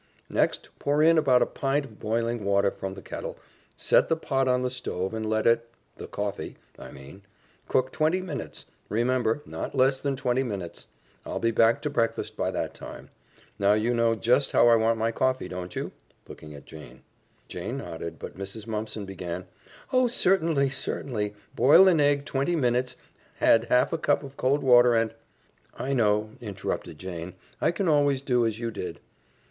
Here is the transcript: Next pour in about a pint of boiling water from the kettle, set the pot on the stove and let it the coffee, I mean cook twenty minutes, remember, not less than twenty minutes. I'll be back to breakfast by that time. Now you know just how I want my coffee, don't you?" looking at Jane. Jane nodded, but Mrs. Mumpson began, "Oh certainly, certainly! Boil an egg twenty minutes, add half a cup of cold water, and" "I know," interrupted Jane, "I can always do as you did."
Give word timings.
Next 0.31 0.69
pour 0.79 1.03
in 1.03 1.19
about 1.19 1.43
a 1.43 1.45
pint 1.45 1.85
of 1.85 1.99
boiling 1.99 2.43
water 2.43 2.71
from 2.71 2.95
the 2.95 3.03
kettle, 3.03 3.37
set 3.77 4.09
the 4.09 4.15
pot 4.15 4.47
on 4.47 4.63
the 4.63 4.71
stove 4.71 5.13
and 5.13 5.23
let 5.29 5.45
it 5.45 5.69
the 5.97 6.07
coffee, 6.07 6.55
I 6.79 6.89
mean 6.89 7.21
cook 7.67 7.91
twenty 7.91 8.19
minutes, 8.19 8.65
remember, 8.89 9.43
not 9.45 9.75
less 9.75 9.99
than 9.99 10.15
twenty 10.15 10.41
minutes. 10.41 10.87
I'll 11.23 11.37
be 11.37 11.51
back 11.51 11.83
to 11.83 11.89
breakfast 11.91 12.35
by 12.35 12.49
that 12.49 12.73
time. 12.73 13.11
Now 13.59 13.73
you 13.73 13.93
know 13.93 14.15
just 14.15 14.53
how 14.53 14.69
I 14.69 14.75
want 14.75 14.97
my 14.97 15.11
coffee, 15.11 15.47
don't 15.47 15.75
you?" 15.75 15.91
looking 16.27 16.55
at 16.55 16.65
Jane. 16.65 17.03
Jane 17.47 17.77
nodded, 17.77 18.17
but 18.17 18.35
Mrs. 18.35 18.65
Mumpson 18.65 19.05
began, 19.05 19.45
"Oh 19.93 20.07
certainly, 20.07 20.67
certainly! 20.67 21.35
Boil 21.55 21.87
an 21.87 21.99
egg 21.99 22.25
twenty 22.25 22.55
minutes, 22.55 22.95
add 23.39 23.65
half 23.65 23.93
a 23.93 23.99
cup 23.99 24.23
of 24.23 24.35
cold 24.35 24.63
water, 24.63 24.95
and" 24.95 25.13
"I 25.75 25.93
know," 25.93 26.31
interrupted 26.41 26.97
Jane, 26.97 27.35
"I 27.61 27.69
can 27.69 27.87
always 27.87 28.23
do 28.23 28.47
as 28.47 28.57
you 28.57 28.71
did." 28.71 28.99